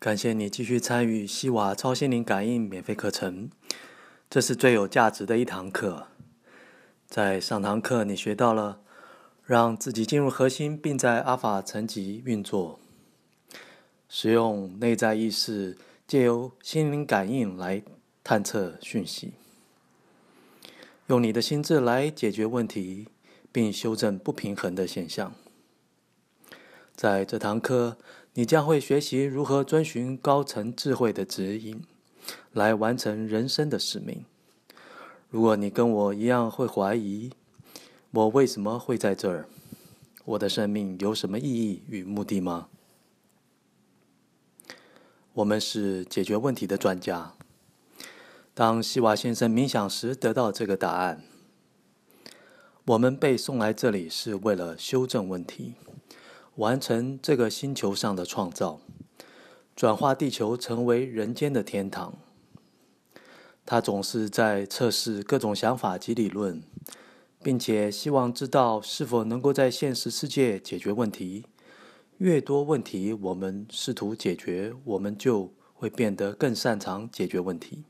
[0.00, 3.50] 感谢你继续参与西瓦超心灵感应免费课程，
[4.30, 6.06] 这是最有价值的一堂课。
[7.06, 8.80] 在上堂课，你学到了
[9.44, 12.80] 让自己进入核心，并在阿法层级运作，
[14.08, 15.76] 使用内在意识，
[16.06, 17.82] 借由心灵感应来
[18.24, 19.32] 探测讯息，
[21.08, 23.08] 用你的心智来解决问题，
[23.52, 25.34] 并修正不平衡的现象。
[26.96, 27.98] 在这堂课。
[28.40, 31.82] 你将会学习如何遵循高层智慧的指引，
[32.54, 34.24] 来完成人生的使命。
[35.28, 37.32] 如果你跟我一样会怀疑，
[38.12, 39.46] 我为什么会在这儿？
[40.24, 42.68] 我的生命有什么意义与目的吗？
[45.34, 47.34] 我们是解决问题的专家。
[48.54, 51.22] 当希瓦先生冥想时得到这个答案。
[52.86, 55.74] 我们被送来这里是为了修正问题。
[56.56, 58.80] 完成这个星球上的创造，
[59.74, 62.18] 转化地球成为人间的天堂。
[63.64, 66.62] 他总是在测试各种想法及理论，
[67.42, 71.46] 并且希望知道是否能够在现实世界解决问题。
[72.18, 77.84] 越多问题我们试图解决，我们就会变得更擅长解决问题。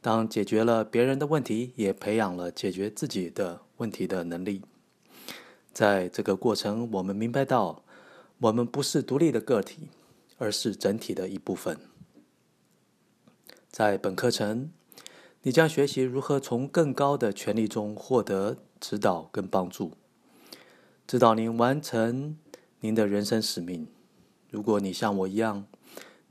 [0.00, 4.62] 当解决了别人的问题，也培养了解决自己的问题的能力。
[5.72, 7.82] 在这个过程，我们明白到，
[8.38, 9.88] 我们不是独立的个体，
[10.38, 11.78] 而是整体的一部分。
[13.70, 14.72] 在本课程，
[15.42, 19.92] 你将学习如何从更高的权力中获得指导跟帮助，
[21.06, 22.36] 指导您完成
[22.80, 23.86] 您的人生使命。
[24.50, 25.66] 如果你像我一样，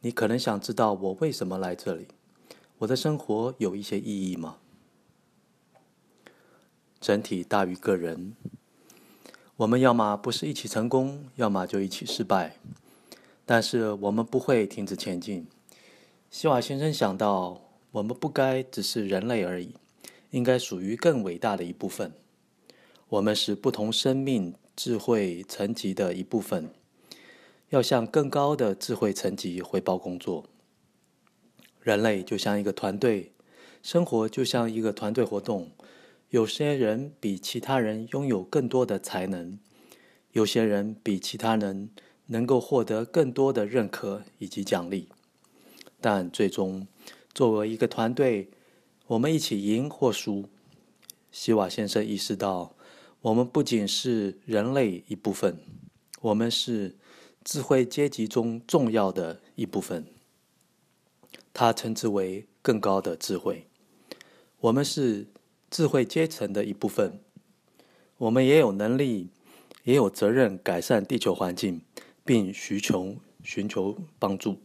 [0.02, 2.10] 你可能想知道我为什么来这里，
[2.80, 4.58] 我的生活有一些意义吗？
[7.00, 8.36] 整体大于个人。
[9.60, 12.56] 我们要么不是一起成功，要么就一起失败，
[13.46, 15.46] 但是我们不会停止前进。
[16.32, 17.60] 希瓦先生想到，
[17.92, 19.76] 我们不该只是人类而已，
[20.30, 22.14] 应该属于更伟大的一部分。
[23.10, 26.70] 我们是不同生命智慧层级的一部分，
[27.68, 30.46] 要向更高的智慧层级汇报工作。
[31.82, 33.34] 人类就像一个团队，
[33.84, 35.70] 生活就像一个团队活动。
[36.30, 39.58] 有些人比其他人拥有更多的才能，
[40.32, 41.90] 有些人比其他人
[42.28, 45.10] 能够获得更多的认可以及奖励，
[46.00, 46.88] 但最终，
[47.34, 48.52] 作为一个团队，
[49.08, 50.48] 我们一起赢或输。
[51.32, 52.76] 希瓦先生意识到，
[53.22, 55.58] 我们不仅是人类一部分，
[56.22, 56.96] 我们是
[57.44, 60.06] 智慧阶级中重要的一部分。
[61.52, 63.66] 他称之为更高的智慧。
[64.60, 65.26] 我们是。
[65.70, 67.20] 智慧阶层的一部分，
[68.18, 69.30] 我们也有能力，
[69.84, 71.82] 也有责任改善地球环境，
[72.26, 74.60] 并寻求寻求帮助。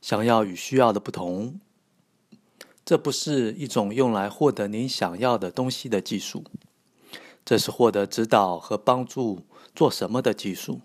[0.00, 1.60] 想要与需要的不同，
[2.84, 6.42] 这不是一种用来获得您想要的东西的技术，
[7.44, 9.46] 这是获得指导和帮助
[9.76, 10.80] 做什么的技术。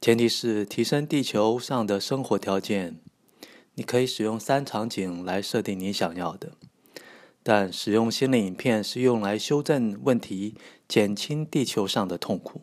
[0.00, 2.98] 前提是提升地球上的生活条件。
[3.74, 6.52] 你可以使用三场景来设定你想要的，
[7.42, 10.54] 但使用心灵影片是用来修正问题、
[10.86, 12.60] 减轻地球上的痛苦，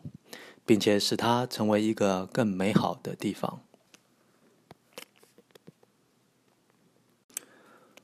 [0.64, 3.60] 并且使它成为一个更美好的地方。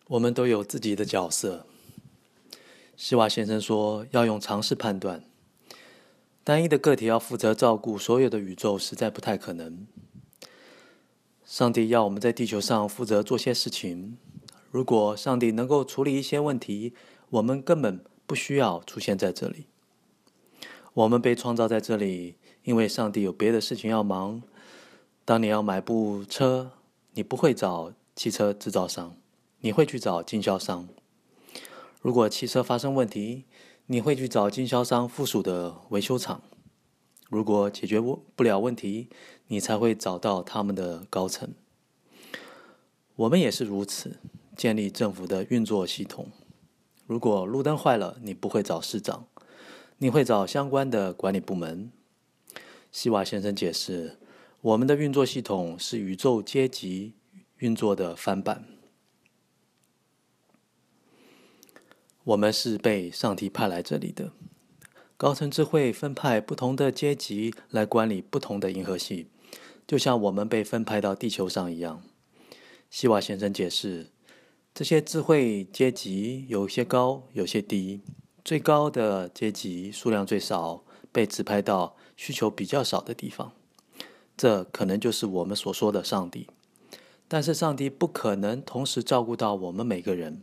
[0.09, 1.66] 我们都有自己的角色。
[2.97, 5.25] 希瓦先生说：“要用常识判断，
[6.43, 9.87] 单一的个体要负责照顾所有的宇宙，实在不太可能。”
[11.47, 14.19] 上帝要我们在地球上负责做些事情。
[14.73, 16.93] 如果上帝能够处理一些问题，
[17.31, 19.67] 我们根本不需要出现在这里。
[20.93, 22.34] 我们被创造在这里，
[22.65, 24.43] 因为上帝有别的事情要忙。
[25.25, 26.73] 当你要买部车，
[27.12, 29.15] 你不会找汽车制造商，
[29.61, 30.89] 你会去找经销商。
[32.03, 33.45] 如果汽车发生问题，
[33.87, 36.43] 你会去找经销商附属的维修厂。
[37.28, 39.09] 如果解决不了问题，
[39.48, 41.54] 你才会找到他们的高层。
[43.16, 44.21] 我们也是如此，
[44.56, 46.30] 建立政府的运作系统。
[47.06, 49.27] 如果路灯坏了，你不会找市长，
[49.98, 51.91] 你会找相关的管理部门。
[52.92, 54.18] 希瓦先生解释，
[54.60, 57.15] 我们的运作系统是宇宙阶级
[57.59, 58.65] 运作的翻版。
[62.24, 64.33] 我们是被上帝派来这里的。
[65.18, 69.28] 高层智慧分派不同的阶级来管理不同的银河系，
[69.86, 72.03] 就像我们被分派到地球上一样。
[72.91, 74.09] 希瓦先生解释，
[74.74, 78.03] 这些智慧阶级有些高，有些低。
[78.45, 83.53] 最高的阶级数量最少，被指派到需求比较少的地方。
[84.36, 86.47] 这可能就是我们所说的上帝。
[87.27, 90.42] 但是上帝不可能同时照顾到我们每个人。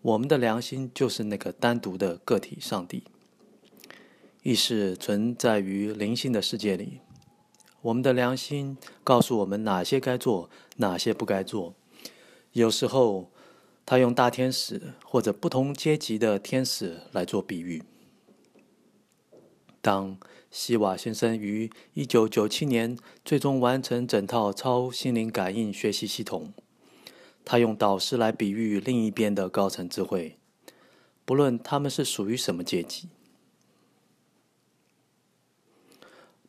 [0.00, 3.04] 我们的良心就是那个单独的个体上帝。
[4.42, 7.00] 意识存在于灵性的世界里。
[7.82, 11.74] 我们的良心告诉我们哪些该做，哪些不该做。
[12.52, 13.30] 有时候，
[13.84, 17.82] 他用大天使或者不同阶级的天使来做比喻。
[19.82, 20.18] 当
[20.50, 26.54] 希瓦先生于一九九七年最终完成整套超心灵感应学习系统，
[27.44, 30.38] 他用导师来比喻另一边的高层智慧，
[31.26, 33.08] 不论他们是属于什么阶级。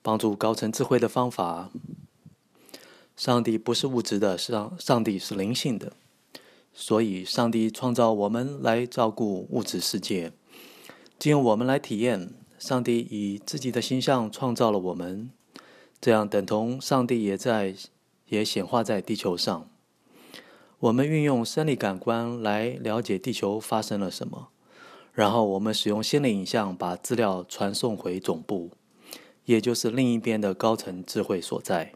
[0.01, 1.69] 帮助高层智慧的方法，
[3.15, 5.93] 上帝不是物质的，上上帝是灵性的，
[6.73, 10.31] 所以上帝创造我们来照顾物质世界，
[11.19, 12.33] 经由我们来体验。
[12.57, 15.31] 上帝以自己的形象创造了我们，
[15.99, 17.73] 这样等同上帝也在
[18.27, 19.67] 也显化在地球上。
[20.77, 24.49] 我们运用生理感官来了解地球发生了什么，
[25.11, 28.69] 然后我们使用心理影像把资料传送回总部，
[29.45, 31.93] 也就是另一边的高层智慧所在。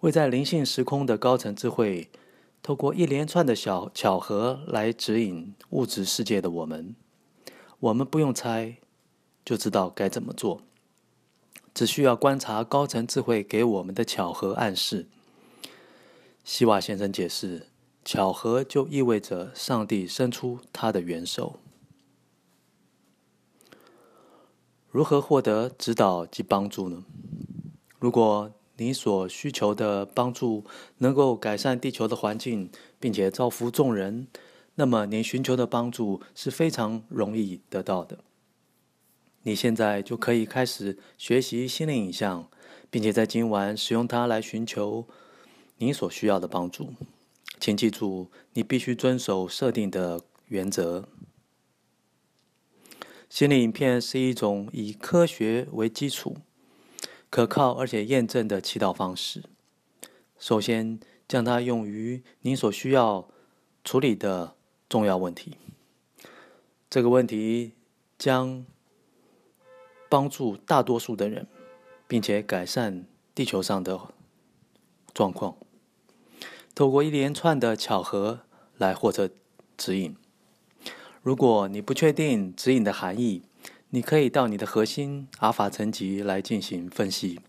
[0.00, 2.08] 位在灵性时空的高层智慧，
[2.62, 6.94] 透过一连串的小巧合来指引物质世界的我们。
[7.80, 8.76] 我们不用猜。
[9.44, 10.62] 就知道该怎么做，
[11.72, 15.06] 只需要观察高层智慧给我们的巧合暗示。
[16.42, 17.68] 希瓦先生解释，
[18.04, 21.60] 巧合就意味着上帝伸出他的援手。
[24.96, 27.04] 如何获得指导及帮助呢？
[27.98, 30.64] 如果你所需求的帮助
[30.96, 34.26] 能够改善地球的环境，并且造福众人，
[34.76, 38.20] 那么您寻求的帮助是非常容易得到的。
[39.42, 42.48] 你现在就可以开始学习心灵影像，
[42.90, 45.06] 并且在今晚使用它来寻求
[45.76, 46.94] 你所需要的帮助。
[47.60, 51.06] 请记住，你必须遵守设定的原则。
[53.28, 56.36] 心灵影片是一种以科学为基础、
[57.28, 59.42] 可靠而且验证的祈祷方式。
[60.38, 63.28] 首先，将它用于你所需要
[63.84, 64.54] 处理的
[64.88, 65.56] 重要问题。
[66.88, 67.72] 这个问题
[68.18, 68.64] 将。
[70.08, 71.48] 帮助大多数的人，
[72.06, 74.00] 并且改善地球上的
[75.12, 75.56] 状况。
[76.76, 78.42] 透过一连串的巧合
[78.76, 79.28] 来获得
[79.76, 80.16] 指引。
[81.26, 83.42] 如果你不确定指引的含义，
[83.90, 87.40] 你可以到你的核心阿尔法层级来进行分析。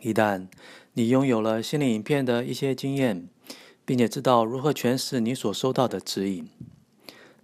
[0.00, 0.48] 一旦
[0.94, 3.28] 你拥有了心理影片的一些经验，
[3.84, 6.48] 并且知道如何诠释你所收到的指引，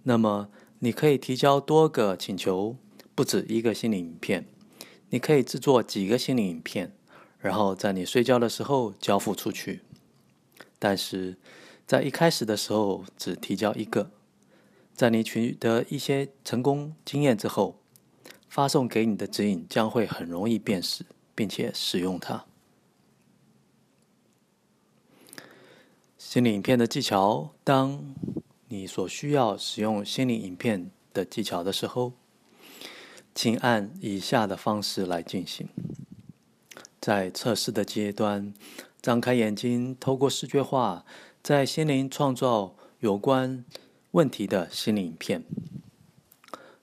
[0.03, 0.49] 那么
[0.79, 2.75] 你可以提交多个请求。
[3.15, 4.45] 不止一个心理影片，
[5.11, 6.91] 你可以制作几个心理影片，
[7.39, 9.79] 然后在你睡觉的时候交付出去。
[10.77, 11.37] 但是
[11.87, 14.11] 在一开始的时候只提交一个，
[14.95, 17.79] 在你取得一些成功经验之后，
[18.47, 22.45] 发送给你的指引将会很容易辨识，并且使用它。
[26.17, 28.15] 心灵影片的技巧，当
[28.67, 32.13] 你所需要使用心灵影片的技巧的时候。
[33.33, 35.69] 请按以下的方式来进行：
[36.99, 38.53] 在测试的阶段，
[39.01, 41.05] 张开眼睛，透过视觉化，
[41.41, 43.63] 在心灵创造有关
[44.11, 45.43] 问题的心理影片。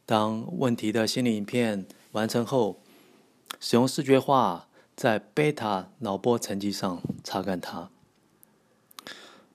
[0.05, 2.81] 当问题的心理影片完成后，
[3.61, 7.91] 使用视觉化在贝塔脑波层级上查看它。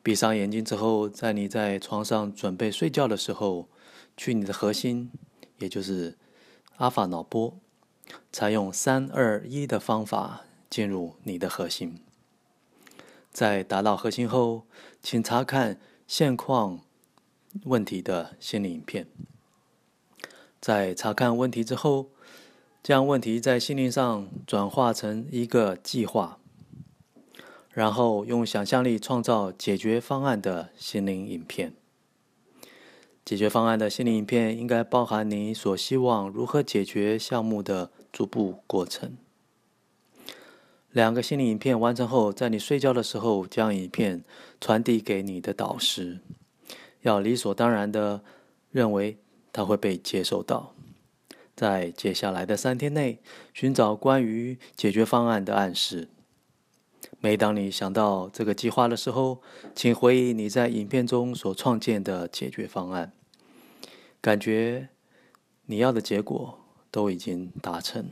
[0.01, 3.67] 闭上眼睛之后，在你在床上准备睡觉的时候，
[4.17, 5.11] 去你的核心，
[5.59, 6.17] 也就是。
[6.77, 7.59] 阿法脑波
[8.31, 11.99] 采用三二一的方法进入你的核心。
[13.31, 14.63] 在达到核心后，
[15.03, 16.79] 请查看现况
[17.63, 19.07] 问题的心理影片。
[20.59, 22.09] 在查看问题之后，
[22.81, 26.39] 将问题在心灵上转化成一个计划，
[27.71, 31.73] 然后用想象力创造解决方案的心灵影片。
[33.25, 39.15] 解决方案的心理影片应该包含你所希望如何解决项目的逐步过程。
[40.91, 44.23] 两个心理影片完成后，在你睡觉的时候将影片
[44.59, 46.19] 传递给你的导师，
[47.03, 48.21] 要理所当然的
[48.71, 49.17] 认为
[49.53, 50.73] 它会被接收到。
[51.55, 53.19] 在接下来的三天内，
[53.53, 56.09] 寻找关于解决方案的暗示。
[57.19, 59.41] 每当你想到这个计划的时候，
[59.75, 63.13] 请回忆你在影片中所创建的解决方案，
[64.19, 64.89] 感觉
[65.67, 68.09] 你要的结果都已经达成。